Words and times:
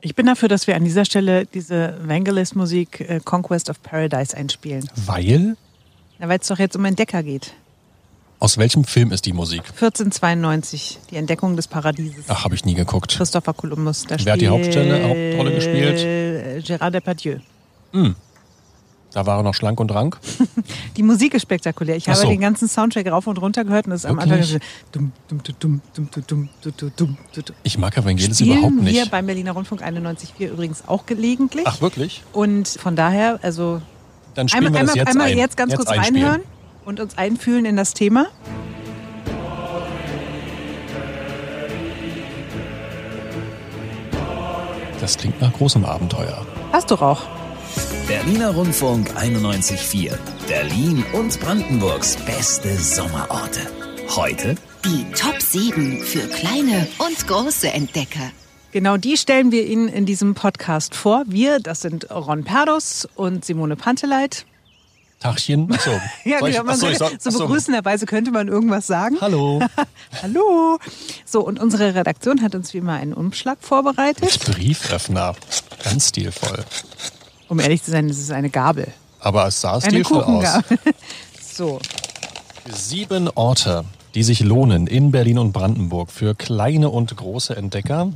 Ich 0.00 0.14
bin 0.14 0.26
dafür, 0.26 0.48
dass 0.48 0.66
wir 0.66 0.76
an 0.76 0.84
dieser 0.84 1.04
Stelle 1.04 1.46
diese 1.46 1.98
Vangelis-Musik 2.02 3.00
äh, 3.00 3.20
Conquest 3.24 3.70
of 3.70 3.82
Paradise 3.82 4.36
einspielen. 4.36 4.88
Weil? 4.94 5.56
Na, 6.18 6.28
weil 6.28 6.38
es 6.38 6.48
doch 6.48 6.58
jetzt 6.58 6.76
um 6.76 6.84
Entdecker 6.84 7.22
geht. 7.22 7.54
Aus 8.38 8.58
welchem 8.58 8.84
Film 8.84 9.12
ist 9.12 9.24
die 9.24 9.32
Musik? 9.32 9.62
1492, 9.64 10.98
die 11.10 11.16
Entdeckung 11.16 11.56
des 11.56 11.68
Paradieses. 11.68 12.26
Ach, 12.28 12.44
habe 12.44 12.54
ich 12.54 12.66
nie 12.66 12.74
geguckt. 12.74 13.16
Christopher 13.16 13.54
Columbus. 13.54 14.04
Da 14.04 14.16
Wer 14.22 14.34
hat 14.34 14.40
die 14.40 14.48
Hauptstelle, 14.48 15.02
Hauptrolle 15.02 15.54
gespielt? 15.54 15.98
Äh, 16.00 16.58
Gérard 16.58 16.90
Depardieu. 16.90 17.38
Da 19.16 19.24
war 19.24 19.38
er 19.38 19.42
noch 19.42 19.54
schlank 19.54 19.80
und 19.80 19.94
rank. 19.94 20.18
Die 20.98 21.02
Musik 21.02 21.32
ist 21.32 21.40
spektakulär. 21.40 21.96
Ich 21.96 22.04
so. 22.04 22.12
habe 22.12 22.26
den 22.26 22.40
ganzen 22.42 22.68
Soundtrack 22.68 23.10
rauf 23.10 23.26
und 23.26 23.38
runter 23.38 23.64
gehört 23.64 23.86
und 23.86 23.92
es 23.92 24.04
am 24.04 24.18
Anfang 24.18 24.60
dum, 24.92 25.10
dum, 25.26 25.80
dum, 26.98 27.18
Ich 27.62 27.78
mag 27.78 27.96
Evangelis 27.96 28.36
Spielen 28.36 28.58
überhaupt 28.58 28.82
nicht. 28.82 28.92
Hier 28.92 29.06
beim 29.06 29.24
Berliner 29.24 29.52
Rundfunk 29.52 29.82
91.4 29.82 30.48
übrigens 30.50 30.86
auch 30.86 31.06
gelegentlich. 31.06 31.64
Ach 31.66 31.80
wirklich? 31.80 32.24
Und 32.34 32.68
von 32.68 32.94
daher, 32.94 33.38
also 33.40 33.80
dann 34.34 34.50
spielen 34.50 34.66
einmal, 34.66 34.82
wir 34.82 34.86
das 34.86 34.94
jetzt 34.94 35.08
einmal 35.08 35.28
ein. 35.28 35.38
jetzt 35.38 35.56
ganz 35.56 35.72
jetzt 35.72 35.78
kurz 35.78 35.88
einspielen. 35.88 36.22
reinhören 36.22 36.42
und 36.84 37.00
uns 37.00 37.16
einfühlen 37.16 37.64
in 37.64 37.76
das 37.76 37.94
Thema. 37.94 38.26
Das 45.00 45.16
klingt 45.16 45.40
nach 45.40 45.54
großem 45.54 45.86
Abenteuer. 45.86 46.44
Hast 46.70 46.90
du 46.90 46.96
Rauch? 46.96 47.22
Berliner 48.08 48.50
Rundfunk 48.54 49.10
91.4. 49.16 50.16
Berlin 50.46 51.04
und 51.12 51.38
Brandenburgs 51.40 52.16
beste 52.24 52.74
Sommerorte. 52.76 53.60
Heute 54.14 54.54
Die 54.84 55.04
Top 55.12 55.40
7 55.42 56.00
für 56.02 56.26
kleine 56.28 56.86
und 56.98 57.26
große 57.26 57.68
Entdecker. 57.70 58.30
Genau 58.72 58.96
die 58.96 59.16
stellen 59.16 59.52
wir 59.52 59.66
Ihnen 59.66 59.88
in 59.88 60.06
diesem 60.06 60.34
Podcast 60.34 60.94
vor. 60.94 61.24
Wir, 61.26 61.60
das 61.60 61.80
sind 61.82 62.10
Ron 62.10 62.44
Perdus 62.44 63.08
und 63.14 63.44
Simone 63.44 63.76
Panteleit. 63.76 64.46
Tachchen. 65.20 65.70
Achso. 65.72 65.90
Ja, 66.24 66.38
Soll 66.40 66.48
ich- 66.50 66.54
genau, 66.56 66.66
man 66.66 66.74
achso, 66.74 66.88
ich 66.88 66.98
könnte- 66.98 67.16
soll- 67.20 67.32
so 67.32 67.38
begrüßenderweise 67.40 68.06
könnte 68.06 68.30
man 68.30 68.48
irgendwas 68.48 68.86
sagen. 68.86 69.16
Hallo. 69.20 69.60
Hallo. 70.22 70.78
So, 71.24 71.40
und 71.44 71.58
unsere 71.58 71.94
Redaktion 71.94 72.42
hat 72.42 72.54
uns 72.54 72.72
wie 72.74 72.78
immer 72.78 72.94
einen 72.94 73.12
Umschlag 73.14 73.58
vorbereitet. 73.60 74.38
Brieföffner. 74.44 75.34
Ganz 75.84 76.08
stilvoll. 76.08 76.64
Um 77.48 77.60
ehrlich 77.60 77.82
zu 77.82 77.90
sein, 77.90 78.08
das 78.08 78.18
ist 78.18 78.30
eine 78.30 78.50
Gabel. 78.50 78.88
Aber 79.20 79.46
es 79.46 79.60
sah 79.60 79.80
stilvoll 79.80 80.22
aus. 80.22 80.60
So, 81.56 81.78
Sieben 82.68 83.28
Orte, 83.30 83.84
die 84.14 84.24
sich 84.24 84.40
lohnen 84.40 84.88
in 84.88 85.12
Berlin 85.12 85.38
und 85.38 85.52
Brandenburg 85.52 86.10
für 86.10 86.34
kleine 86.34 86.90
und 86.90 87.16
große 87.16 87.56
Entdecker. 87.56 88.12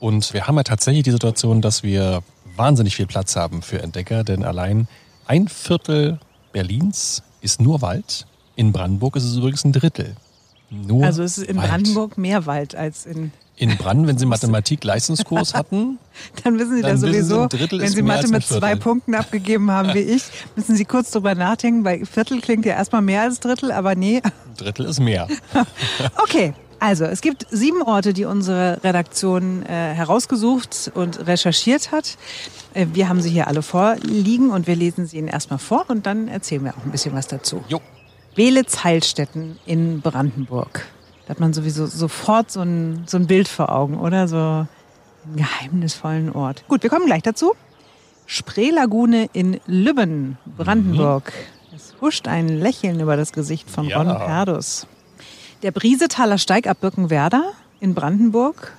Und 0.00 0.32
wir 0.32 0.46
haben 0.46 0.56
ja 0.56 0.62
tatsächlich 0.62 1.04
die 1.04 1.10
Situation, 1.10 1.60
dass 1.60 1.82
wir 1.82 2.22
wahnsinnig 2.56 2.96
viel 2.96 3.06
Platz 3.06 3.36
haben 3.36 3.60
für 3.60 3.82
Entdecker, 3.82 4.24
denn 4.24 4.44
allein 4.44 4.88
ein 5.26 5.46
Viertel 5.46 6.18
Berlins 6.52 7.22
ist 7.42 7.60
nur 7.60 7.82
Wald. 7.82 8.26
In 8.56 8.72
Brandenburg 8.72 9.16
ist 9.16 9.24
es 9.24 9.36
übrigens 9.36 9.64
ein 9.64 9.72
Drittel. 9.72 10.16
Nur 10.70 11.04
also 11.04 11.22
es 11.22 11.36
ist 11.36 11.46
in 11.46 11.58
Wald. 11.58 11.68
Brandenburg 11.68 12.16
mehr 12.16 12.46
Wald 12.46 12.74
als 12.74 13.04
in. 13.04 13.32
In 13.56 13.76
Brandenburg, 13.76 14.08
wenn 14.08 14.18
Sie 14.18 14.26
Mathematik-Leistungskurs 14.26 15.54
hatten, 15.54 15.98
Dann 16.42 16.58
wissen 16.58 16.76
Sie 16.76 16.82
Dann 16.82 16.92
das 16.92 17.00
Sie, 17.00 17.06
sowieso. 17.06 17.46
Drittel 17.48 17.80
Wenn 17.80 17.88
Sie 17.92 18.02
Mathe 18.02 18.28
mit 18.28 18.44
zwei. 18.44 18.74
Punkten 18.76 19.14
abgegeben 19.14 19.70
haben 19.70 19.94
wie 19.94 20.00
ich, 20.00 20.24
müssen 20.56 20.74
Sie 20.74 20.84
kurz 20.84 21.10
drüber 21.10 21.34
nachdenken, 21.34 21.84
weil 21.84 22.04
Viertel 22.06 22.40
klingt 22.40 22.64
ja 22.64 22.74
erstmal 22.74 23.02
mehr 23.02 23.22
als 23.22 23.40
Drittel, 23.40 23.70
aber 23.70 23.94
nee. 23.94 24.22
Drittel 24.56 24.86
ist 24.86 25.00
mehr. 25.00 25.28
Okay, 26.22 26.54
also 26.80 27.04
es 27.04 27.20
gibt 27.20 27.46
sieben 27.50 27.82
Orte, 27.82 28.12
die 28.12 28.24
unsere 28.24 28.82
Redaktion 28.82 29.62
äh, 29.62 29.68
herausgesucht 29.68 30.90
und 30.94 31.26
recherchiert 31.26 31.92
hat. 31.92 32.16
Äh, 32.74 32.86
wir 32.92 33.08
haben 33.08 33.20
sie 33.20 33.30
hier 33.30 33.46
alle 33.46 33.62
vorliegen 33.62 34.50
und 34.50 34.66
wir 34.66 34.74
lesen 34.74 35.06
sie 35.06 35.18
Ihnen 35.18 35.28
erstmal 35.28 35.60
vor 35.60 35.84
und 35.88 36.06
dann 36.06 36.26
erzählen 36.26 36.64
wir 36.64 36.72
auch 36.76 36.84
ein 36.84 36.90
bisschen 36.90 37.14
was 37.14 37.28
dazu. 37.28 37.62
Jo. 37.68 37.80
Welitz-Heilstätten 38.34 39.58
in 39.66 40.00
Brandenburg. 40.00 40.86
Da 41.26 41.30
hat 41.30 41.40
man 41.40 41.52
sowieso 41.52 41.86
sofort 41.86 42.50
so 42.50 42.60
ein, 42.60 43.04
so 43.06 43.16
ein 43.16 43.26
Bild 43.26 43.48
vor 43.48 43.70
Augen, 43.70 43.98
oder? 43.98 44.26
So 44.28 44.36
einen 44.36 44.68
geheimnisvollen 45.36 46.32
Ort. 46.32 46.64
Gut, 46.68 46.82
wir 46.82 46.90
kommen 46.90 47.06
gleich 47.06 47.22
dazu. 47.22 47.52
Spreelagune 48.26 49.28
in 49.32 49.60
Lübben, 49.66 50.38
Brandenburg. 50.56 51.32
Es 51.74 51.94
huscht 52.00 52.28
ein 52.28 52.48
Lächeln 52.48 53.00
über 53.00 53.16
das 53.16 53.32
Gesicht 53.32 53.70
von 53.70 53.86
Ja. 53.86 53.98
Ron 53.98 54.08
Perdus. 54.08 54.86
Der 55.62 55.70
Briesetaler 55.70 56.38
Steig 56.38 56.66
ab 56.66 56.80
Birkenwerder 56.80 57.52
in 57.80 57.94
Brandenburg, 57.94 58.72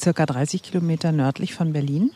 circa 0.00 0.24
30 0.24 0.62
Kilometer 0.62 1.12
nördlich 1.12 1.54
von 1.54 1.72
Berlin. 1.72 2.10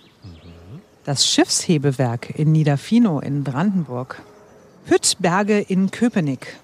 Das 1.04 1.26
Schiffshebewerk 1.26 2.30
in 2.38 2.50
Niederfino 2.50 3.20
in 3.20 3.44
Brandenburg. 3.44 4.22
Hüttberge 4.86 5.60
in 5.60 5.90
Köpenick. 5.90 6.56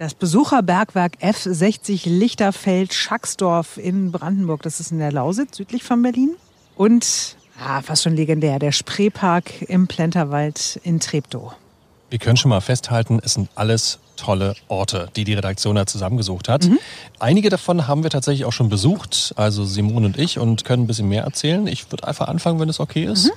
Das 0.00 0.14
Besucherbergwerk 0.14 1.18
F60 1.20 2.08
Lichterfeld-Schacksdorf 2.08 3.76
in 3.76 4.10
Brandenburg. 4.10 4.62
Das 4.62 4.80
ist 4.80 4.92
in 4.92 4.98
der 4.98 5.12
Lausitz, 5.12 5.58
südlich 5.58 5.84
von 5.84 6.00
Berlin. 6.00 6.36
Und, 6.74 7.36
ah, 7.62 7.82
fast 7.82 8.04
schon 8.04 8.16
legendär, 8.16 8.58
der 8.58 8.72
Spreepark 8.72 9.60
im 9.68 9.88
Plenterwald 9.88 10.80
in 10.84 11.00
Treptow. 11.00 11.52
Wir 12.08 12.18
können 12.18 12.38
schon 12.38 12.48
mal 12.48 12.62
festhalten, 12.62 13.20
es 13.22 13.34
sind 13.34 13.50
alles 13.56 13.98
tolle 14.16 14.54
Orte, 14.68 15.10
die 15.16 15.24
die 15.24 15.34
Redaktion 15.34 15.76
da 15.76 15.84
zusammengesucht 15.84 16.48
hat. 16.48 16.66
Einige 17.18 17.50
davon 17.50 17.86
haben 17.86 18.02
wir 18.02 18.08
tatsächlich 18.08 18.46
auch 18.46 18.54
schon 18.54 18.70
besucht, 18.70 19.34
also 19.36 19.66
Simone 19.66 20.06
und 20.06 20.18
ich, 20.18 20.38
und 20.38 20.64
können 20.64 20.84
ein 20.84 20.86
bisschen 20.86 21.10
mehr 21.10 21.24
erzählen. 21.24 21.66
Ich 21.66 21.92
würde 21.92 22.08
einfach 22.08 22.28
anfangen, 22.28 22.58
wenn 22.58 22.70
es 22.70 22.80
okay 22.80 23.04
ist. 23.04 23.30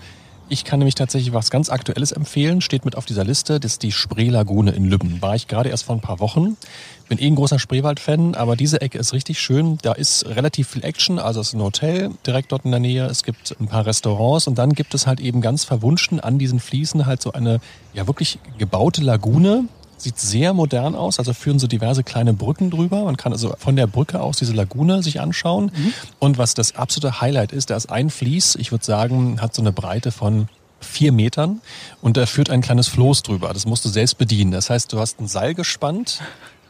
Ich 0.49 0.65
kann 0.65 0.79
nämlich 0.79 0.95
tatsächlich 0.95 1.33
was 1.33 1.49
ganz 1.49 1.69
Aktuelles 1.69 2.11
empfehlen, 2.11 2.61
steht 2.61 2.85
mit 2.85 2.95
auf 2.95 3.05
dieser 3.05 3.23
Liste. 3.23 3.59
Das 3.59 3.73
ist 3.73 3.83
die 3.83 3.91
Spreelagune 3.91 4.71
in 4.71 4.85
Lübben. 4.85 5.21
War 5.21 5.35
ich 5.35 5.47
gerade 5.47 5.69
erst 5.69 5.85
vor 5.85 5.95
ein 5.95 6.01
paar 6.01 6.19
Wochen. 6.19 6.57
Bin 7.07 7.17
eh 7.17 7.27
ein 7.27 7.35
großer 7.35 7.59
Spreewald-Fan, 7.59 8.35
aber 8.35 8.55
diese 8.55 8.81
Ecke 8.81 8.97
ist 8.97 9.13
richtig 9.13 9.39
schön. 9.39 9.77
Da 9.81 9.93
ist 9.93 10.25
relativ 10.25 10.69
viel 10.69 10.83
Action, 10.83 11.17
also 11.17 11.39
es 11.39 11.49
ist 11.49 11.53
ein 11.53 11.61
Hotel 11.61 12.11
direkt 12.27 12.51
dort 12.51 12.65
in 12.65 12.71
der 12.71 12.79
Nähe. 12.79 13.05
Es 13.05 13.23
gibt 13.23 13.55
ein 13.59 13.67
paar 13.67 13.85
Restaurants 13.85 14.47
und 14.47 14.57
dann 14.57 14.73
gibt 14.73 14.93
es 14.93 15.07
halt 15.07 15.19
eben 15.21 15.41
ganz 15.41 15.63
verwunschen 15.63 16.19
an 16.19 16.39
diesen 16.39 16.59
Fliesen 16.59 17.05
halt 17.05 17.21
so 17.21 17.31
eine 17.31 17.59
ja 17.93 18.05
wirklich 18.07 18.39
gebaute 18.57 19.01
Lagune. 19.01 19.65
Sieht 20.03 20.19
sehr 20.19 20.53
modern 20.53 20.95
aus, 20.95 21.17
also 21.17 21.33
führen 21.33 21.59
so 21.59 21.67
diverse 21.67 22.03
kleine 22.03 22.33
Brücken 22.33 22.69
drüber. 22.69 23.05
Man 23.05 23.15
kann 23.15 23.31
also 23.31 23.55
von 23.57 23.77
der 23.77 23.87
Brücke 23.87 24.19
aus 24.19 24.35
diese 24.35 24.51
Lagune 24.51 25.01
sich 25.01 25.21
anschauen. 25.21 25.71
Und 26.19 26.37
was 26.37 26.55
das 26.55 26.75
absolute 26.75 27.21
Highlight 27.21 27.53
ist, 27.53 27.69
da 27.69 27.77
ist 27.77 27.89
ein 27.89 28.09
Fließ, 28.09 28.55
ich 28.55 28.73
würde 28.73 28.83
sagen, 28.83 29.39
hat 29.41 29.55
so 29.55 29.61
eine 29.61 29.71
Breite 29.71 30.11
von 30.11 30.49
vier 30.81 31.13
Metern 31.13 31.61
und 32.01 32.17
da 32.17 32.25
führt 32.25 32.49
ein 32.49 32.59
kleines 32.59 32.89
Floß 32.89 33.23
drüber. 33.23 33.53
Das 33.53 33.65
musst 33.65 33.85
du 33.85 33.89
selbst 33.89 34.17
bedienen. 34.17 34.51
Das 34.51 34.69
heißt, 34.69 34.91
du 34.91 34.99
hast 34.99 35.21
ein 35.21 35.27
Seil 35.27 35.53
gespannt, 35.53 36.19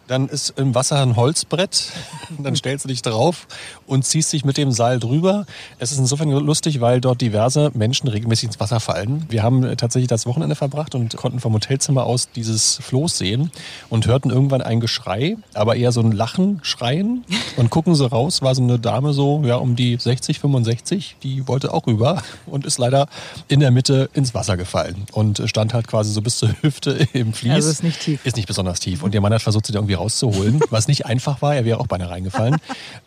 dann 0.08 0.28
ist 0.28 0.54
im 0.58 0.76
Wasser 0.76 1.02
ein 1.02 1.16
Holzbrett, 1.16 1.92
dann 2.40 2.56
stellst 2.56 2.86
du 2.86 2.90
dich 2.90 3.02
drauf 3.02 3.48
und 3.88 4.06
ziehst 4.06 4.34
dich 4.34 4.46
mit 4.46 4.58
dem 4.58 4.72
Seil 4.72 5.00
drüber. 5.00 5.46
Es 5.80 5.92
ist 5.92 6.00
insofern 6.00 6.30
lustig, 6.30 6.82
weil 6.82 7.02
dort 7.02 7.22
diverse 7.22 7.72
Menschen 7.74 8.08
regelmäßig 8.08 8.50
ins 8.50 8.60
Wasser 8.60 8.80
fallen. 8.80 9.26
Wir 9.30 9.44
haben 9.44 9.78
tatsächlich 9.78 10.08
das 10.08 10.26
Wochenende 10.26 10.56
verbracht 10.56 10.96
und 10.96 11.16
konnten 11.16 11.40
vom 11.40 11.54
Hotelzimmer 11.54 12.04
aus 12.04 12.30
dieses 12.36 12.78
Floß 12.82 13.18
sehen 13.18 13.52
und 13.90 14.08
hörten 14.08 14.30
irgendwann 14.30 14.62
ein 14.62 14.80
Geschrei, 14.80 15.38
aber 15.54 15.76
eher 15.76 15.92
so 15.92 16.02
ein 16.02 16.12
Lachen, 16.12 16.60
Schreien 16.64 17.24
und 17.58 17.70
gucken 17.70 17.96
so 17.96 18.08
raus, 18.08 18.42
war 18.42 18.56
so 18.56 18.62
eine 18.62 18.80
Dame 18.80 19.14
so, 19.14 19.42
ja, 19.46 19.56
um 19.56 19.76
die 19.76 19.98
60, 19.98 20.40
65, 20.40 21.18
die 21.24 21.48
wollte 21.48 21.74
auch 21.74 21.88
rüber 21.88 22.22
und 22.46 22.66
ist 22.66 22.78
leider 22.78 23.08
in 23.48 23.60
der 23.60 23.72
Mitte 23.72 24.10
ins 24.14 24.34
Wasser 24.34 24.58
gefallen 24.58 25.06
und 25.12 25.42
stand 25.46 25.74
halt 25.74 25.88
quasi 25.88 26.12
so 26.12 26.22
bis 26.22 26.38
zur 26.38 26.50
Hüfte 26.62 27.08
im 27.14 27.34
Fließ. 27.34 27.54
Also 27.54 27.70
ist 27.70 27.84
nicht 27.84 28.02
tief. 28.02 28.26
Ist 28.26 28.36
nicht 28.36 28.48
besonders 28.48 28.80
tief. 28.80 29.04
Und 29.04 29.14
der 29.14 29.22
Mann 29.22 29.34
hat 29.34 29.42
versucht, 29.42 29.66
sie 29.68 29.74
da 29.74 29.80
irgendwie 29.94 30.04
rauszuholen, 30.04 30.60
was 30.70 30.88
nicht 30.88 31.06
einfach 31.06 31.42
war. 31.42 31.56
Er 31.56 31.66
wäre 31.66 31.80
auch 31.80 31.88
beinahe 31.88 32.10
reingefallen. 32.10 32.58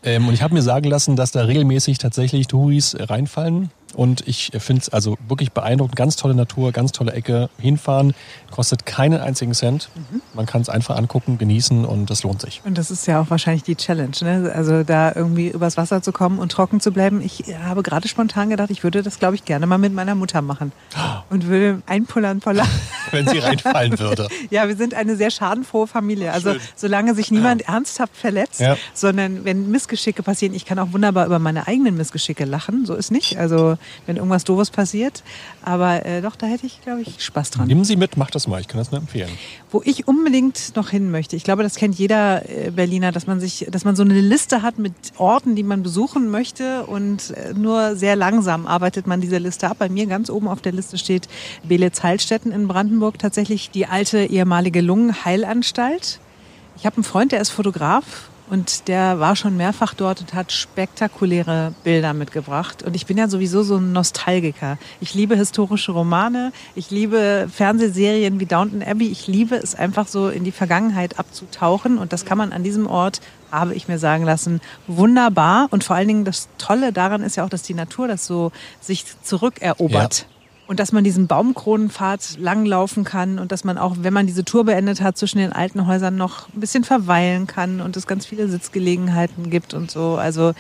ähm, 0.02 0.28
und 0.28 0.34
ich 0.34 0.42
habe 0.42 0.54
mir 0.54 0.62
sagen 0.62 0.88
lassen, 0.88 1.16
dass 1.16 1.32
da 1.32 1.42
regelmäßig 1.42 1.98
tatsächlich 1.98 2.46
Touris 2.46 2.96
reinfallen. 2.98 3.70
Und 3.96 4.28
ich 4.28 4.52
finde 4.58 4.82
es 4.82 4.88
also 4.90 5.16
wirklich 5.26 5.52
beeindruckend. 5.52 5.96
Ganz 5.96 6.16
tolle 6.16 6.34
Natur, 6.34 6.70
ganz 6.70 6.92
tolle 6.92 7.12
Ecke. 7.12 7.48
Hinfahren 7.58 8.14
kostet 8.50 8.84
keinen 8.84 9.20
einzigen 9.20 9.54
Cent. 9.54 9.88
Man 10.34 10.44
kann 10.44 10.60
es 10.60 10.68
einfach 10.68 10.96
angucken, 10.96 11.38
genießen 11.38 11.86
und 11.86 12.10
das 12.10 12.22
lohnt 12.22 12.42
sich. 12.42 12.60
Und 12.64 12.76
das 12.76 12.90
ist 12.90 13.06
ja 13.06 13.20
auch 13.22 13.30
wahrscheinlich 13.30 13.62
die 13.62 13.74
Challenge, 13.74 14.12
ne? 14.20 14.52
Also 14.54 14.82
da 14.82 15.12
irgendwie 15.14 15.48
übers 15.48 15.78
Wasser 15.78 16.02
zu 16.02 16.12
kommen 16.12 16.38
und 16.38 16.52
trocken 16.52 16.80
zu 16.80 16.92
bleiben. 16.92 17.22
Ich 17.22 17.44
habe 17.64 17.82
gerade 17.82 18.06
spontan 18.06 18.50
gedacht, 18.50 18.70
ich 18.70 18.84
würde 18.84 19.02
das, 19.02 19.18
glaube 19.18 19.34
ich, 19.34 19.46
gerne 19.46 19.66
mal 19.66 19.78
mit 19.78 19.94
meiner 19.94 20.14
Mutter 20.14 20.42
machen. 20.42 20.72
Und 21.30 21.46
würde 21.48 21.82
einpullern 21.86 22.40
vor 22.40 22.52
Lachen. 22.52 22.70
Wenn 23.10 23.26
sie 23.26 23.38
reinfallen 23.38 23.98
würde. 23.98 24.28
Ja, 24.50 24.68
wir 24.68 24.76
sind 24.76 24.94
eine 24.94 25.16
sehr 25.16 25.30
schadenfrohe 25.30 25.86
Familie. 25.86 26.32
Also 26.32 26.52
Schön. 26.52 26.60
solange 26.76 27.14
sich 27.14 27.30
niemand 27.30 27.62
ernsthaft 27.62 28.14
verletzt, 28.16 28.60
Ja. 28.60 28.76
sondern 28.94 29.44
wenn 29.44 29.70
Missgeschicke 29.70 30.22
passieren, 30.22 30.54
ich 30.54 30.66
kann 30.66 30.78
auch 30.78 30.92
wunderbar 30.92 31.26
über 31.26 31.38
meine 31.38 31.66
eigenen 31.66 31.96
Missgeschicke 31.96 32.44
lachen, 32.44 32.84
so 32.86 32.94
ist 32.94 33.10
nicht. 33.10 33.38
Also 33.38 33.76
wenn 34.06 34.16
irgendwas 34.16 34.44
Doofes 34.44 34.70
passiert. 34.70 35.22
Aber 35.62 36.04
äh, 36.04 36.22
doch, 36.22 36.36
da 36.36 36.46
hätte 36.46 36.66
ich, 36.66 36.80
glaube 36.82 37.02
ich, 37.02 37.22
Spaß 37.24 37.50
dran. 37.50 37.66
Nehmen 37.66 37.84
Sie 37.84 37.96
mit, 37.96 38.16
macht 38.16 38.34
das 38.34 38.46
mal. 38.46 38.60
Ich 38.60 38.68
kann 38.68 38.78
das 38.78 38.90
nur 38.90 39.00
empfehlen. 39.00 39.30
Wo 39.70 39.82
ich 39.84 40.06
unbedingt 40.06 40.76
noch 40.76 40.90
hin 40.90 41.10
möchte, 41.10 41.36
ich 41.36 41.44
glaube, 41.44 41.62
das 41.62 41.76
kennt 41.76 41.96
jeder 41.96 42.48
äh, 42.48 42.70
Berliner, 42.70 43.12
dass 43.12 43.26
man 43.26 43.40
sich, 43.40 43.66
dass 43.70 43.84
man 43.84 43.96
so 43.96 44.02
eine 44.02 44.20
Liste 44.20 44.62
hat 44.62 44.78
mit 44.78 44.94
Orten, 45.18 45.56
die 45.56 45.62
man 45.62 45.82
besuchen 45.82 46.30
möchte 46.30 46.86
und 46.86 47.30
äh, 47.30 47.54
nur 47.54 47.96
sehr 47.96 48.16
langsam 48.16 48.66
arbeitet 48.66 49.06
man 49.06 49.20
diese 49.20 49.38
Liste 49.38 49.68
ab. 49.68 49.78
Bei 49.78 49.88
mir 49.88 50.06
ganz 50.06 50.30
oben 50.30 50.48
auf 50.48 50.60
der 50.60 50.72
Liste 50.72 50.98
steht 50.98 51.28
Belitz-Heilstätten 51.64 52.52
in 52.52 52.68
Brandenburg, 52.68 53.18
tatsächlich 53.18 53.70
die 53.70 53.86
alte 53.86 54.24
ehemalige 54.24 54.80
Lungenheilanstalt. 54.80 56.20
Ich 56.76 56.86
habe 56.86 56.96
einen 56.96 57.04
Freund, 57.04 57.32
der 57.32 57.40
ist 57.40 57.50
Fotograf 57.50 58.28
und 58.48 58.88
der 58.88 59.18
war 59.18 59.34
schon 59.34 59.56
mehrfach 59.56 59.94
dort 59.94 60.20
und 60.20 60.34
hat 60.34 60.52
spektakuläre 60.52 61.74
Bilder 61.82 62.14
mitgebracht. 62.14 62.82
Und 62.82 62.94
ich 62.94 63.06
bin 63.06 63.18
ja 63.18 63.28
sowieso 63.28 63.62
so 63.62 63.76
ein 63.76 63.92
Nostalgiker. 63.92 64.78
Ich 65.00 65.14
liebe 65.14 65.36
historische 65.36 65.92
Romane, 65.92 66.52
ich 66.74 66.90
liebe 66.90 67.48
Fernsehserien 67.52 68.38
wie 68.38 68.46
Downton 68.46 68.82
Abbey. 68.82 69.08
Ich 69.08 69.26
liebe 69.26 69.56
es 69.56 69.74
einfach 69.74 70.06
so 70.06 70.28
in 70.28 70.44
die 70.44 70.52
Vergangenheit 70.52 71.18
abzutauchen. 71.18 71.98
Und 71.98 72.12
das 72.12 72.24
kann 72.24 72.38
man 72.38 72.52
an 72.52 72.62
diesem 72.62 72.86
Ort, 72.86 73.20
habe 73.50 73.74
ich 73.74 73.88
mir 73.88 73.98
sagen 73.98 74.24
lassen, 74.24 74.60
wunderbar. 74.86 75.66
Und 75.70 75.82
vor 75.82 75.96
allen 75.96 76.08
Dingen 76.08 76.24
das 76.24 76.48
Tolle 76.58 76.92
daran 76.92 77.22
ist 77.22 77.36
ja 77.36 77.44
auch, 77.44 77.50
dass 77.50 77.62
die 77.62 77.74
Natur 77.74 78.06
das 78.06 78.26
so 78.26 78.52
sich 78.80 79.04
zurückerobert. 79.22 80.18
Ja. 80.20 80.35
Und 80.66 80.80
dass 80.80 80.90
man 80.90 81.04
diesen 81.04 81.28
Baumkronenpfad 81.28 82.38
langlaufen 82.38 83.04
kann 83.04 83.38
und 83.38 83.52
dass 83.52 83.62
man 83.62 83.78
auch, 83.78 83.96
wenn 84.00 84.12
man 84.12 84.26
diese 84.26 84.44
Tour 84.44 84.64
beendet 84.64 85.00
hat, 85.00 85.16
zwischen 85.16 85.38
den 85.38 85.52
alten 85.52 85.86
Häusern 85.86 86.16
noch 86.16 86.48
ein 86.48 86.60
bisschen 86.60 86.82
verweilen 86.82 87.46
kann 87.46 87.80
und 87.80 87.96
es 87.96 88.06
ganz 88.06 88.26
viele 88.26 88.48
Sitzgelegenheiten 88.48 89.48
gibt 89.48 89.74
und 89.74 89.90
so. 89.90 90.16
Also 90.16 90.54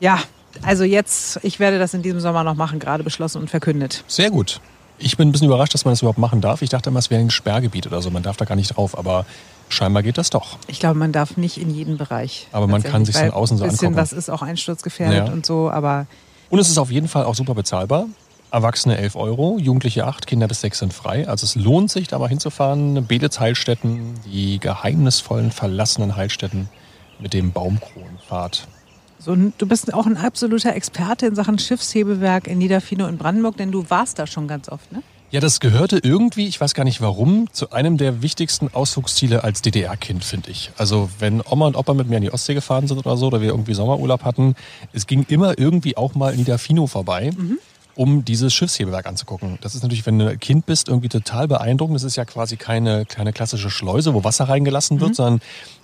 ja, 0.00 0.18
also 0.62 0.84
jetzt, 0.84 1.40
ich 1.42 1.60
werde 1.60 1.78
das 1.78 1.94
in 1.94 2.02
diesem 2.02 2.20
Sommer 2.20 2.44
noch 2.44 2.54
machen, 2.54 2.78
gerade 2.78 3.04
beschlossen 3.04 3.38
und 3.40 3.50
verkündet. 3.50 4.04
Sehr 4.06 4.30
gut. 4.30 4.60
Ich 4.98 5.16
bin 5.16 5.28
ein 5.28 5.32
bisschen 5.32 5.48
überrascht, 5.48 5.74
dass 5.74 5.84
man 5.84 5.92
das 5.92 6.02
überhaupt 6.02 6.18
machen 6.18 6.40
darf. 6.40 6.62
Ich 6.62 6.70
dachte 6.70 6.90
immer, 6.90 7.00
es 7.00 7.10
wäre 7.10 7.20
ein 7.20 7.30
Sperrgebiet 7.30 7.86
oder 7.86 8.00
so. 8.00 8.10
Man 8.10 8.22
darf 8.22 8.36
da 8.36 8.44
gar 8.44 8.54
nicht 8.54 8.76
drauf, 8.76 8.96
aber 8.96 9.26
scheinbar 9.68 10.02
geht 10.02 10.18
das 10.18 10.30
doch. 10.30 10.58
Ich 10.68 10.78
glaube, 10.78 10.98
man 10.98 11.10
darf 11.10 11.36
nicht 11.36 11.58
in 11.58 11.70
jeden 11.70 11.98
Bereich. 11.98 12.48
Aber 12.52 12.66
man 12.66 12.82
kann 12.82 13.04
sich 13.04 13.16
von 13.16 13.30
außen 13.30 13.58
so 13.58 13.64
angucken. 13.64 13.86
Ein 13.86 13.90
bisschen 13.90 13.96
was 13.96 14.12
ist 14.12 14.30
auch 14.30 14.42
einsturzgefährdet 14.42 15.28
ja. 15.28 15.32
und 15.32 15.44
so, 15.44 15.70
aber. 15.70 16.06
Und 16.48 16.58
es 16.58 16.68
ist 16.68 16.78
auf 16.78 16.90
jeden 16.90 17.08
Fall 17.08 17.24
auch 17.24 17.34
super 17.34 17.54
bezahlbar. 17.54 18.06
Erwachsene 18.54 18.96
11 18.98 19.16
Euro, 19.16 19.58
Jugendliche 19.58 20.06
8, 20.06 20.28
Kinder 20.28 20.46
bis 20.46 20.60
6 20.60 20.78
sind 20.78 20.92
frei. 20.92 21.26
Also 21.26 21.44
es 21.44 21.56
lohnt 21.56 21.90
sich, 21.90 22.06
da 22.06 22.20
mal 22.20 22.28
hinzufahren. 22.28 23.04
Belitz 23.04 23.40
Heilstätten, 23.40 24.14
die 24.26 24.60
geheimnisvollen, 24.60 25.50
verlassenen 25.50 26.14
Heilstätten 26.14 26.68
mit 27.18 27.34
dem 27.34 27.50
Baumkronenpfad. 27.50 28.68
So, 29.18 29.34
du 29.34 29.66
bist 29.66 29.92
auch 29.92 30.06
ein 30.06 30.16
absoluter 30.16 30.72
Experte 30.76 31.26
in 31.26 31.34
Sachen 31.34 31.58
Schiffshebewerk 31.58 32.46
in 32.46 32.58
Niederfino 32.58 33.08
in 33.08 33.18
Brandenburg, 33.18 33.56
denn 33.56 33.72
du 33.72 33.90
warst 33.90 34.20
da 34.20 34.26
schon 34.28 34.46
ganz 34.46 34.68
oft, 34.68 34.92
ne? 34.92 35.02
Ja, 35.32 35.40
das 35.40 35.58
gehörte 35.58 35.98
irgendwie, 35.98 36.46
ich 36.46 36.60
weiß 36.60 36.74
gar 36.74 36.84
nicht 36.84 37.00
warum, 37.00 37.48
zu 37.50 37.72
einem 37.72 37.96
der 37.96 38.22
wichtigsten 38.22 38.72
Ausflugsziele 38.72 39.42
als 39.42 39.62
DDR-Kind, 39.62 40.22
finde 40.22 40.52
ich. 40.52 40.70
Also 40.76 41.10
wenn 41.18 41.42
Oma 41.44 41.66
und 41.66 41.74
Opa 41.74 41.92
mit 41.94 42.08
mir 42.08 42.18
an 42.18 42.22
die 42.22 42.32
Ostsee 42.32 42.54
gefahren 42.54 42.86
sind 42.86 42.98
oder 42.98 43.16
so, 43.16 43.26
oder 43.26 43.40
wir 43.40 43.48
irgendwie 43.48 43.74
Sommerurlaub 43.74 44.22
hatten, 44.22 44.54
es 44.92 45.08
ging 45.08 45.26
immer 45.28 45.58
irgendwie 45.58 45.96
auch 45.96 46.14
mal 46.14 46.34
in 46.34 46.38
Niederfino 46.38 46.86
vorbei. 46.86 47.32
Mhm 47.36 47.58
um 47.96 48.24
dieses 48.24 48.52
Schiffshebewerk 48.52 49.06
anzugucken. 49.06 49.58
Das 49.60 49.74
ist 49.74 49.82
natürlich, 49.82 50.04
wenn 50.06 50.18
du 50.18 50.28
ein 50.28 50.40
Kind 50.40 50.66
bist, 50.66 50.88
irgendwie 50.88 51.08
total 51.08 51.48
beeindruckend. 51.48 51.96
Das 51.96 52.02
ist 52.02 52.16
ja 52.16 52.24
quasi 52.24 52.56
keine, 52.56 53.06
keine 53.06 53.32
klassische 53.32 53.70
Schleuse, 53.70 54.14
wo 54.14 54.24
Wasser 54.24 54.48
reingelassen 54.48 55.00
wird, 55.00 55.10
mhm. 55.10 55.14
sondern 55.14 55.40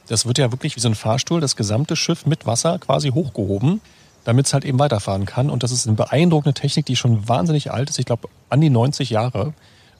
das 0.08 0.26
wird 0.26 0.38
ja 0.38 0.50
wirklich 0.50 0.76
wie 0.76 0.80
so 0.80 0.88
ein 0.88 0.94
Fahrstuhl, 0.94 1.40
das 1.40 1.56
gesamte 1.56 1.94
Schiff 1.96 2.26
mit 2.26 2.46
Wasser 2.46 2.78
quasi 2.78 3.10
hochgehoben, 3.10 3.80
damit 4.24 4.46
es 4.46 4.52
halt 4.52 4.64
eben 4.64 4.78
weiterfahren 4.78 5.24
kann. 5.24 5.50
Und 5.50 5.62
das 5.62 5.70
ist 5.70 5.86
eine 5.86 5.96
beeindruckende 5.96 6.54
Technik, 6.54 6.86
die 6.86 6.96
schon 6.96 7.28
wahnsinnig 7.28 7.70
alt 7.70 7.90
ist. 7.90 7.98
Ich 7.98 8.06
glaube, 8.06 8.28
an 8.48 8.60
die 8.60 8.70
90 8.70 9.10
Jahre. 9.10 9.54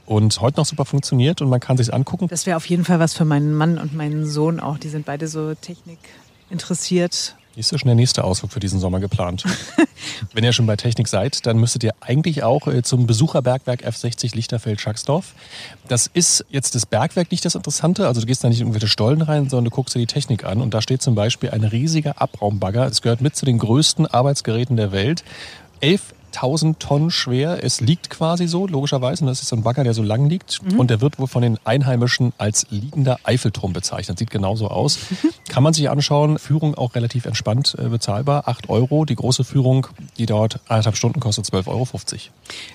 Und 0.07 0.41
heute 0.41 0.59
noch 0.59 0.67
super 0.67 0.85
funktioniert 0.85 1.41
und 1.41 1.49
man 1.49 1.61
kann 1.61 1.77
sich 1.77 1.95
angucken. 1.95 2.27
Das 2.27 2.45
wäre 2.45 2.57
auf 2.57 2.67
jeden 2.67 2.85
Fall 2.85 2.99
was 2.99 3.15
für 3.15 3.25
meinen 3.25 3.55
Mann 3.55 3.79
und 3.79 3.95
meinen 3.95 4.27
Sohn 4.27 4.59
auch. 4.59 4.77
Die 4.77 4.89
sind 4.89 5.07
beide 5.07 5.29
so 5.29 5.55
Technik 5.55 5.99
interessiert 6.51 7.37
ist 7.56 7.73
ja 7.73 7.79
schon 7.79 7.88
der 7.88 7.94
nächste 7.94 8.25
Ausflug 8.25 8.52
für 8.52 8.61
diesen 8.61 8.81
Sommer 8.81 9.00
geplant. 9.00 9.44
Wenn 10.32 10.44
ihr 10.44 10.52
schon 10.52 10.67
bei 10.67 10.76
Technik 10.76 11.08
seid, 11.08 11.47
dann 11.47 11.58
müsstet 11.58 11.82
ihr 11.85 11.94
eigentlich 12.00 12.43
auch 12.43 12.67
äh, 12.67 12.82
zum 12.82 13.06
Besucherbergwerk 13.06 13.85
F60 13.85 14.35
Lichterfeld-Schacksdorf. 14.35 15.35
Das 15.88 16.06
ist 16.06 16.44
jetzt 16.50 16.75
das 16.75 16.87
Bergwerk 16.87 17.31
nicht 17.31 17.44
das 17.44 17.55
Interessante. 17.55 18.06
Also 18.06 18.20
du 18.20 18.26
gehst 18.26 18.44
da 18.44 18.49
nicht 18.49 18.61
in 18.61 18.67
irgendwelche 18.67 18.88
Stollen 18.88 19.23
rein, 19.23 19.49
sondern 19.49 19.67
du 19.67 19.70
guckst 19.70 19.94
dir 19.94 20.00
die 20.00 20.06
Technik 20.06 20.44
an. 20.44 20.61
Und 20.61 20.75
da 20.75 20.81
steht 20.81 21.02
zum 21.02 21.14
Beispiel 21.14 21.50
ein 21.50 21.64
riesiger 21.64 22.20
Abraumbagger. 22.20 22.87
Es 22.87 23.02
gehört 23.02 23.20
mit 23.20 23.37
zu 23.37 23.44
den 23.44 23.58
größten 23.58 24.06
Arbeitsgeräten 24.06 24.76
der 24.76 24.93
Welt. 24.93 25.25
Elf 25.81 26.15
1000 26.32 26.81
Tonnen 26.81 27.11
schwer. 27.11 27.62
Es 27.62 27.81
liegt 27.81 28.11
quasi 28.11 28.47
so, 28.47 28.67
logischerweise. 28.67 29.25
Und 29.25 29.29
das 29.29 29.43
ist 29.43 29.49
so 29.49 29.56
ein 29.56 29.62
Bagger, 29.62 29.85
der 29.85 29.94
so 29.94 30.03
lang 30.03 30.29
liegt. 30.29 30.62
Mhm. 30.62 30.79
Und 30.79 30.91
der 30.91 31.00
wird 31.00 31.19
wohl 31.19 31.27
von 31.27 31.43
den 31.43 31.59
Einheimischen 31.65 32.32
als 32.38 32.67
liegender 32.71 33.19
Eiffelturm 33.25 33.73
bezeichnet. 33.73 34.19
Sieht 34.19 34.31
genauso 34.31 34.69
aus. 34.69 34.99
Mhm. 35.11 35.31
Kann 35.49 35.62
man 35.62 35.73
sich 35.73 35.91
anschauen. 35.91 36.38
Führung 36.38 36.75
auch 36.75 36.94
relativ 36.94 37.27
entspannt 37.27 37.77
äh, 37.79 37.88
bezahlbar. 37.88 38.49
8 38.49 38.69
Euro. 38.69 39.05
Die 39.05 39.17
große 39.17 39.44
Führung, 39.44 39.87
die 40.19 40.27
dauert 40.27 40.61
eineinhalb 40.69 40.97
Stunden, 40.97 41.21
kostet 41.21 41.47
12,50 41.47 41.69
Euro. 41.69 41.88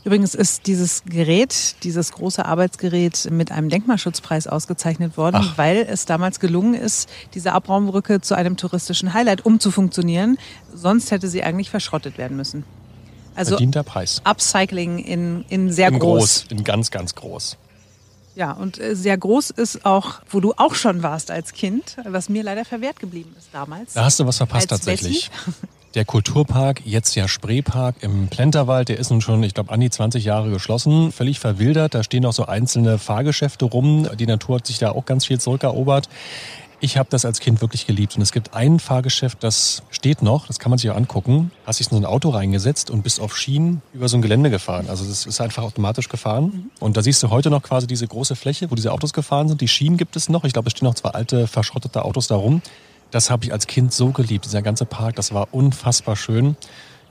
Übrigens 0.03 0.35
ist 0.35 0.67
dieses 0.67 1.03
Gerät, 1.05 1.75
dieses 1.83 2.11
große 2.11 2.45
Arbeitsgerät 2.45 3.29
mit 3.31 3.51
einem 3.51 3.69
Denkmalschutzpreis 3.69 4.47
ausgezeichnet 4.47 5.17
worden, 5.17 5.37
Ach. 5.39 5.57
weil 5.57 5.85
es 5.89 6.05
damals 6.05 6.39
gelungen 6.39 6.73
ist, 6.73 7.09
diese 7.33 7.53
Abraumbrücke 7.53 8.21
zu 8.21 8.35
einem 8.35 8.57
touristischen 8.57 9.13
Highlight 9.13 9.45
umzufunktionieren. 9.45 10.37
Sonst 10.73 11.11
hätte 11.11 11.27
sie 11.27 11.43
eigentlich 11.43 11.69
verschrottet 11.69 12.17
werden 12.17 12.35
müssen. 12.35 12.63
Also 13.35 13.51
Verdienter 13.51 13.83
Preis. 13.83 14.21
Upcycling 14.23 14.99
in, 14.99 15.45
in 15.49 15.71
sehr 15.71 15.89
in 15.89 15.99
groß. 15.99 16.19
groß. 16.19 16.45
In 16.49 16.63
ganz, 16.63 16.91
ganz 16.91 17.15
groß. 17.15 17.57
Ja, 18.35 18.51
und 18.51 18.79
äh, 18.79 18.95
sehr 18.95 19.17
groß 19.17 19.51
ist 19.51 19.85
auch, 19.85 20.15
wo 20.29 20.39
du 20.39 20.53
auch 20.57 20.75
schon 20.75 21.03
warst 21.03 21.31
als 21.31 21.53
Kind, 21.53 21.97
was 22.05 22.27
mir 22.27 22.43
leider 22.43 22.65
verwehrt 22.65 22.99
geblieben 22.99 23.33
ist 23.37 23.49
damals. 23.53 23.93
Da 23.93 24.05
hast 24.05 24.19
du 24.19 24.27
was 24.27 24.37
verpasst 24.37 24.69
tatsächlich. 24.69 25.31
Der 25.95 26.03
Kulturpark, 26.03 26.81
jetzt 26.85 27.15
ja 27.15 27.29
Spreepark 27.29 27.95
im 28.01 28.27
Plenterwald, 28.27 28.89
der 28.89 28.99
ist 28.99 29.11
nun 29.11 29.21
schon, 29.21 29.41
ich 29.43 29.53
glaube, 29.53 29.71
an 29.71 29.79
die 29.79 29.89
20 29.89 30.25
Jahre 30.25 30.49
geschlossen, 30.49 31.13
völlig 31.13 31.39
verwildert. 31.39 31.93
Da 31.95 32.03
stehen 32.03 32.25
auch 32.25 32.33
so 32.33 32.45
einzelne 32.45 32.97
Fahrgeschäfte 32.97 33.63
rum. 33.63 34.05
Die 34.19 34.25
Natur 34.25 34.57
hat 34.57 34.67
sich 34.67 34.77
da 34.77 34.91
auch 34.91 35.05
ganz 35.05 35.25
viel 35.25 35.39
zurückerobert. 35.39 36.09
Ich 36.85 36.97
habe 36.97 37.09
das 37.09 37.25
als 37.25 37.39
Kind 37.39 37.61
wirklich 37.61 37.87
geliebt. 37.87 38.15
Und 38.15 38.21
es 38.21 38.31
gibt 38.31 38.53
ein 38.53 38.77
Fahrgeschäft, 38.77 39.43
das 39.43 39.81
steht 39.89 40.21
noch, 40.21 40.45
das 40.45 40.59
kann 40.59 40.69
man 40.69 40.77
sich 40.77 40.91
auch 40.91 40.95
angucken. 40.95 41.49
Hast 41.65 41.79
dich 41.79 41.87
in 41.87 41.97
so 41.97 41.97
ein 41.97 42.05
Auto 42.05 42.29
reingesetzt 42.29 42.91
und 42.91 43.01
bist 43.01 43.19
auf 43.19 43.35
Schienen 43.35 43.81
über 43.91 44.07
so 44.07 44.17
ein 44.17 44.21
Gelände 44.21 44.51
gefahren. 44.51 44.85
Also 44.87 45.03
das 45.03 45.25
ist 45.25 45.41
einfach 45.41 45.63
automatisch 45.63 46.09
gefahren. 46.09 46.43
Mhm. 46.43 46.69
Und 46.79 46.95
da 46.95 47.01
siehst 47.01 47.23
du 47.23 47.31
heute 47.31 47.49
noch 47.49 47.63
quasi 47.63 47.87
diese 47.87 48.07
große 48.07 48.35
Fläche, 48.35 48.69
wo 48.69 48.75
diese 48.75 48.91
Autos 48.91 49.13
gefahren 49.13 49.47
sind. 49.47 49.61
Die 49.61 49.67
Schienen 49.67 49.97
gibt 49.97 50.15
es 50.15 50.29
noch. 50.29 50.43
Ich 50.43 50.53
glaube, 50.53 50.67
es 50.67 50.73
stehen 50.73 50.85
noch 50.85 50.93
zwei 50.93 51.09
alte, 51.09 51.47
verschrottete 51.47 52.05
Autos 52.05 52.27
da 52.27 52.35
rum. 52.35 52.61
Das 53.09 53.31
habe 53.31 53.45
ich 53.45 53.51
als 53.51 53.65
Kind 53.65 53.91
so 53.91 54.11
geliebt. 54.11 54.45
Dieser 54.45 54.61
ganze 54.61 54.85
Park, 54.85 55.15
das 55.15 55.33
war 55.33 55.47
unfassbar 55.53 56.15
schön. 56.15 56.55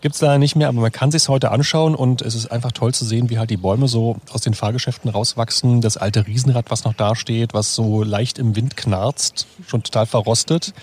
Gibt 0.04 0.16
es 0.16 0.20
leider 0.20 0.36
nicht 0.36 0.54
mehr, 0.54 0.68
aber 0.68 0.82
man 0.82 0.92
kann 0.92 1.10
sich 1.10 1.30
heute 1.30 1.50
anschauen 1.50 1.94
und 1.94 2.20
es 2.20 2.34
ist 2.34 2.52
einfach 2.52 2.72
toll 2.72 2.92
zu 2.92 3.06
sehen, 3.06 3.30
wie 3.30 3.38
halt 3.38 3.48
die 3.48 3.56
Bäume 3.56 3.88
so 3.88 4.16
aus 4.30 4.42
den 4.42 4.52
Fahrgeschäften 4.52 5.10
rauswachsen. 5.10 5.80
Das 5.80 5.96
alte 5.96 6.26
Riesenrad, 6.26 6.70
was 6.70 6.84
noch 6.84 6.92
da 6.92 7.16
steht, 7.16 7.54
was 7.54 7.74
so 7.74 8.02
leicht 8.02 8.38
im 8.38 8.54
Wind 8.54 8.76
knarzt, 8.76 9.46
schon 9.66 9.82
total 9.82 10.04
verrostet. 10.04 10.74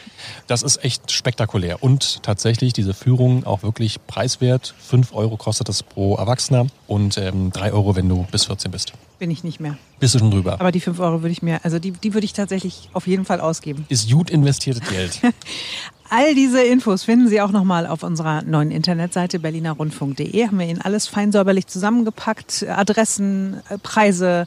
Das 0.47 0.63
ist 0.63 0.83
echt 0.83 1.11
spektakulär. 1.11 1.83
Und 1.83 2.23
tatsächlich 2.23 2.73
diese 2.73 2.95
Führung 2.95 3.45
auch 3.45 3.61
wirklich 3.61 3.99
preiswert. 4.07 4.73
Fünf 4.79 5.13
Euro 5.13 5.37
kostet 5.37 5.69
das 5.69 5.83
pro 5.83 6.15
Erwachsener 6.15 6.65
und 6.87 7.19
ähm, 7.19 7.51
drei 7.51 7.73
Euro, 7.73 7.95
wenn 7.95 8.09
du 8.09 8.25
bis 8.31 8.45
14 8.45 8.71
bist. 8.71 8.93
Bin 9.19 9.29
ich 9.29 9.43
nicht 9.43 9.59
mehr. 9.59 9.77
Bist 9.99 10.15
du 10.15 10.17
schon 10.17 10.31
drüber? 10.31 10.53
Aber 10.59 10.71
die 10.71 10.79
fünf 10.79 10.99
Euro 10.99 11.21
würde 11.21 11.31
ich 11.31 11.43
mir, 11.43 11.63
also 11.63 11.77
die, 11.77 11.91
die 11.91 12.15
würde 12.15 12.25
ich 12.25 12.33
tatsächlich 12.33 12.89
auf 12.93 13.05
jeden 13.05 13.25
Fall 13.25 13.39
ausgeben. 13.39 13.85
Ist 13.87 14.09
gut 14.09 14.31
investiertes 14.31 14.89
Geld. 14.89 15.21
All 16.13 16.35
diese 16.35 16.61
Infos 16.61 17.05
finden 17.05 17.29
Sie 17.29 17.39
auch 17.39 17.51
nochmal 17.51 17.87
auf 17.87 18.03
unserer 18.03 18.41
neuen 18.41 18.69
Internetseite 18.69 19.39
berlinerrundfunk.de. 19.39 20.45
Haben 20.45 20.59
wir 20.59 20.67
Ihnen 20.67 20.81
alles 20.81 21.07
fein 21.07 21.31
säuberlich 21.31 21.67
zusammengepackt. 21.67 22.65
Adressen, 22.67 23.61
äh, 23.69 23.77
Preise, 23.77 24.45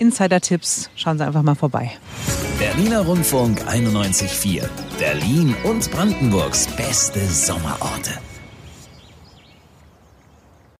Insider-Tipps. 0.00 0.90
Schauen 0.96 1.16
Sie 1.18 1.24
einfach 1.24 1.42
mal 1.42 1.54
vorbei. 1.54 1.92
Berliner 2.58 3.06
Rundfunk 3.06 3.62
91.4. 3.68 4.68
Berlin 4.98 5.54
und 5.62 5.88
Brandenburgs 5.92 6.66
beste 6.76 7.20
Sommerorte. 7.20 8.10